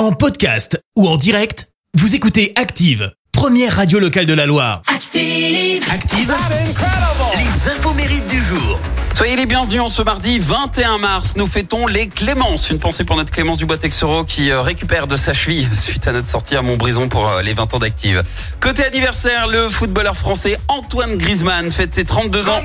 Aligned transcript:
En 0.00 0.12
podcast 0.12 0.82
ou 0.96 1.06
en 1.06 1.18
direct, 1.18 1.68
vous 1.92 2.14
écoutez 2.14 2.54
Active, 2.56 3.12
première 3.32 3.76
radio 3.76 3.98
locale 3.98 4.24
de 4.24 4.32
la 4.32 4.46
Loire. 4.46 4.80
Active. 4.86 5.84
Active, 5.92 6.34
les 7.36 7.70
infos 7.70 7.92
mérites 7.92 8.26
du 8.26 8.40
jour. 8.40 8.80
Soyez 9.14 9.36
les 9.36 9.44
bienvenus 9.44 9.82
en 9.82 9.90
ce 9.90 10.00
mardi 10.00 10.38
21 10.38 10.96
mars. 10.96 11.36
Nous 11.36 11.46
fêtons 11.46 11.86
les 11.86 12.06
Clémences. 12.06 12.70
Une 12.70 12.78
pensée 12.78 13.04
pour 13.04 13.16
notre 13.16 13.30
Clémence 13.30 13.58
Dubois 13.58 13.76
Texero 13.76 14.24
qui 14.24 14.50
euh, 14.50 14.62
récupère 14.62 15.06
de 15.06 15.18
sa 15.18 15.34
cheville 15.34 15.68
suite 15.76 16.06
à 16.06 16.12
notre 16.12 16.30
sortie 16.30 16.56
à 16.56 16.62
Montbrison 16.62 17.10
pour 17.10 17.28
euh, 17.28 17.42
les 17.42 17.52
20 17.52 17.74
ans 17.74 17.78
d'Active. 17.78 18.22
Côté 18.58 18.82
anniversaire, 18.86 19.48
le 19.48 19.68
footballeur 19.68 20.16
français 20.16 20.58
Antoine 20.68 21.18
Griezmann 21.18 21.70
fête 21.70 21.92
ses 21.92 22.06
32 22.06 22.48
ans. 22.48 22.62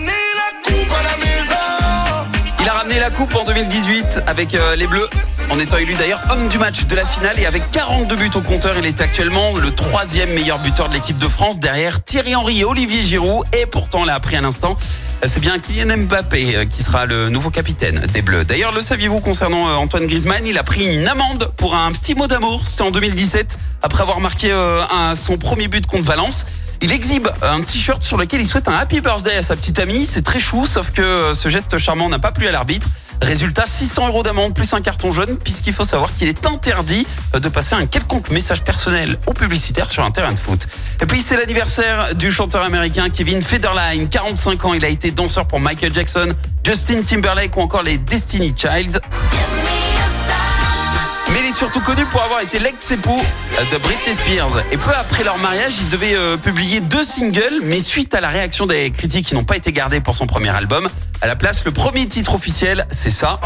Il 2.66 2.70
a 2.70 2.73
ramené 2.73 2.97
la 2.97 3.11
coupe 3.11 3.36
en 3.36 3.43
2018 3.45 4.23
avec 4.25 4.55
euh, 4.55 4.75
les 4.75 4.88
Bleus, 4.88 5.07
en 5.52 5.59
étant 5.59 5.77
élu 5.77 5.93
d'ailleurs 5.93 6.20
homme 6.32 6.47
du 6.47 6.57
match 6.57 6.86
de 6.86 6.95
la 6.95 7.05
finale 7.05 7.39
et 7.39 7.45
avec 7.45 7.70
42 7.70 8.15
buts 8.15 8.32
au 8.34 8.41
compteur, 8.41 8.75
il 8.79 8.88
est 8.88 9.02
actuellement 9.02 9.56
le 9.56 9.69
troisième 9.69 10.33
meilleur 10.33 10.57
buteur 10.57 10.89
de 10.89 10.96
l'équipe 10.96 11.20
de 11.20 11.28
France 11.28 11.59
derrière 11.59 12.04
Thierry 12.04 12.36
Henry 12.36 12.61
et 12.61 12.65
Olivier 12.65 13.04
Giroud. 13.04 13.46
Et 13.54 13.68
pourtant, 13.68 14.04
l'a 14.04 14.15
appris 14.15 14.36
à 14.36 14.42
l'instant, 14.42 14.78
euh, 15.23 15.28
c'est 15.28 15.42
bien 15.42 15.59
Kylian 15.59 15.96
Mbappé 15.96 16.56
euh, 16.56 16.65
qui 16.65 16.82
sera 16.82 17.06
le 17.06 17.29
nouveau 17.29 17.51
capitaine 17.51 18.00
des 18.11 18.23
Bleus. 18.23 18.46
D'ailleurs, 18.46 18.71
le 18.71 18.82
saviez-vous 18.82 19.20
concernant 19.20 19.70
Antoine 19.78 20.07
Griezmann? 20.07 20.47
Il 20.47 20.57
a 20.57 20.64
pris 20.64 20.97
une 20.97 21.07
amende 21.07 21.51
pour 21.57 21.75
un 21.75 21.92
petit 21.92 22.15
mot 22.15 22.25
d'amour. 22.25 22.64
C'était 22.65 22.82
en 22.82 22.89
2017, 22.89 23.59
après 23.84 24.01
avoir 24.01 24.20
marqué 24.21 24.51
son 25.14 25.37
premier 25.37 25.68
but 25.68 25.86
contre 25.86 26.06
Valence. 26.06 26.47
Il 26.82 26.92
exhibe 26.92 27.28
un 27.42 27.61
t-shirt 27.61 28.04
sur 28.04 28.18
lequel 28.18 28.42
il 28.42 28.47
souhaite 28.47 28.68
un 28.68 28.74
happy 28.74 29.02
birthday 29.02 29.38
à 29.38 29.43
sa 29.43 29.56
petite 29.56 29.79
amie. 29.79 30.06
C'est 30.06 30.21
très 30.21 30.39
chou, 30.39 30.65
sauf 30.65 30.92
que 30.92 31.01
euh, 31.01 31.36
ce 31.36 31.50
geste 31.50 31.78
charmant 31.78 32.09
n'a 32.09 32.20
pas 32.20 32.31
plu 32.31 32.48
à 32.48 32.52
l'arbitre. 32.52 32.88
Résultat, 33.22 33.66
600 33.66 34.08
euros 34.08 34.23
d'amende 34.23 34.53
plus 34.53 34.73
un 34.73 34.81
carton 34.81 35.11
jaune, 35.11 35.38
puisqu'il 35.38 35.73
faut 35.73 35.86
savoir 35.86 36.14
qu'il 36.16 36.28
est 36.28 36.45
interdit 36.45 37.08
euh, 37.34 37.39
de 37.39 37.50
passer 37.50 37.75
un 37.75 37.86
quelconque 37.86 38.30
message 38.30 38.64
personnel 38.64 39.17
ou 39.28 39.34
publicitaire 39.34 39.89
sur 39.89 40.03
un 40.03 40.11
terrain 40.11 40.34
de 40.34 40.39
foot. 40.39 40.67
Et 41.02 41.06
puis 41.06 41.22
c'est 41.22 41.38
l'anniversaire 41.38 42.14
du 42.16 42.31
chanteur 42.31 42.64
américain 42.64 43.09
Kevin 43.09 43.42
Federline, 43.42 44.09
45 44.09 44.66
ans. 44.66 44.73
Il 44.73 44.84
a 44.84 44.90
été 44.90 45.12
danseur 45.12 45.48
pour 45.48 45.59
Michael 45.59 45.94
Jackson, 45.94 46.34
Justin 46.64 47.02
Timberlake 47.03 47.56
ou 47.56 47.62
encore 47.62 47.84
les 47.84 47.98
Destiny 47.98 48.53
Child. 48.56 49.02
Surtout 51.56 51.80
connu 51.80 52.03
pour 52.08 52.22
avoir 52.22 52.42
été 52.42 52.59
l'ex-époux 52.59 53.23
de 53.72 53.78
Britney 53.78 54.14
Spears. 54.14 54.61
Et 54.73 54.78
peu 54.78 54.92
après 54.92 55.23
leur 55.23 55.38
mariage, 55.38 55.75
il 55.80 55.88
devait 55.88 56.14
euh, 56.14 56.36
publier 56.36 56.81
deux 56.81 57.06
singles, 57.06 57.62
mais 57.64 57.80
suite 57.80 58.14
à 58.14 58.20
la 58.20 58.28
réaction 58.28 58.66
des 58.66 58.92
critiques 58.92 59.28
qui 59.28 59.36
n'ont 59.36 59.45
pas 59.45 59.56
été 59.56 59.72
gardées 59.72 60.02
pour 60.02 60.17
son 60.17 60.28
premier 60.28 60.50
album, 60.50 60.89
à 61.22 61.28
la 61.28 61.38
place, 61.38 61.64
le 61.64 61.72
premier 61.72 62.08
titre 62.08 62.36
officiel, 62.36 62.86
c'est 62.92 63.09
ça. 63.09 63.39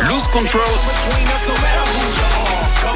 Lose 0.00 0.26
Control. 0.30 0.60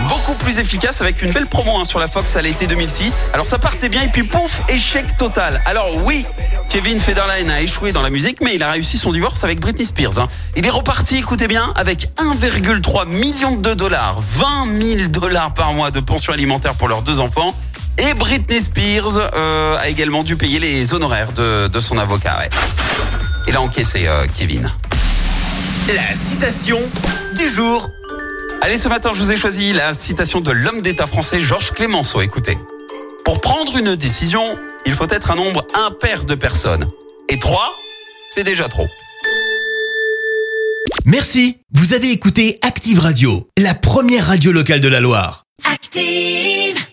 Beaucoup 0.08 0.34
plus 0.34 0.58
efficace 0.58 1.00
avec 1.00 1.22
une 1.22 1.32
belle 1.32 1.46
promo 1.46 1.76
hein, 1.78 1.84
sur 1.84 1.98
la 1.98 2.08
Fox 2.08 2.36
à 2.36 2.42
l'été 2.42 2.66
2006. 2.66 3.26
Alors 3.32 3.46
ça 3.46 3.58
partait 3.58 3.88
bien 3.88 4.02
et 4.02 4.08
puis 4.08 4.22
pouf, 4.22 4.60
échec 4.68 5.16
total. 5.16 5.60
Alors 5.66 5.94
oui, 6.04 6.24
Kevin 6.68 7.00
Federline 7.00 7.50
a 7.50 7.60
échoué 7.60 7.92
dans 7.92 8.02
la 8.02 8.10
musique, 8.10 8.38
mais 8.42 8.54
il 8.54 8.62
a 8.62 8.70
réussi 8.70 8.98
son 8.98 9.12
divorce 9.12 9.44
avec 9.44 9.60
Britney 9.60 9.86
Spears. 9.86 10.18
hein. 10.18 10.28
Il 10.56 10.66
est 10.66 10.70
reparti, 10.70 11.16
écoutez 11.16 11.48
bien, 11.48 11.72
avec 11.76 12.08
1,3 12.18 13.08
million 13.08 13.56
de 13.56 13.74
dollars, 13.74 14.20
20 14.20 14.80
000 14.80 15.08
dollars 15.08 15.54
par 15.54 15.72
mois 15.72 15.90
de 15.90 16.00
pension 16.00 16.32
alimentaire 16.32 16.74
pour 16.74 16.88
leurs 16.88 17.02
deux 17.02 17.20
enfants. 17.20 17.54
Et 17.98 18.14
Britney 18.14 18.60
Spears 18.60 19.16
euh, 19.34 19.76
a 19.76 19.88
également 19.88 20.22
dû 20.22 20.36
payer 20.36 20.60
les 20.60 20.94
honoraires 20.94 21.32
de, 21.32 21.80
son 21.80 21.98
avocat. 21.98 22.36
Il 23.48 23.56
a 23.56 23.60
encaissé 23.60 24.06
euh, 24.06 24.26
Kevin. 24.36 24.70
La 25.88 26.14
citation 26.14 26.78
du 27.34 27.48
jour. 27.48 27.90
Allez, 28.60 28.76
ce 28.76 28.88
matin, 28.88 29.12
je 29.14 29.22
vous 29.22 29.30
ai 29.30 29.36
choisi 29.36 29.72
la 29.72 29.94
citation 29.94 30.40
de 30.40 30.50
l'homme 30.50 30.82
d'État 30.82 31.06
français 31.06 31.40
Georges 31.40 31.70
Clémenceau. 31.70 32.20
Écoutez. 32.20 32.58
Pour 33.24 33.40
prendre 33.40 33.76
une 33.76 33.94
décision, 33.94 34.58
il 34.84 34.94
faut 34.94 35.08
être 35.10 35.30
un 35.30 35.36
nombre 35.36 35.66
impair 35.74 36.24
de 36.24 36.34
personnes. 36.34 36.88
Et 37.28 37.38
trois, 37.38 37.76
c'est 38.34 38.44
déjà 38.44 38.68
trop. 38.68 38.86
Merci, 41.04 41.58
vous 41.72 41.94
avez 41.94 42.10
écouté 42.10 42.58
Active 42.62 42.98
Radio, 42.98 43.48
la 43.56 43.74
première 43.74 44.26
radio 44.26 44.50
locale 44.50 44.80
de 44.80 44.88
la 44.88 45.00
Loire. 45.00 45.44
Active. 45.64 46.87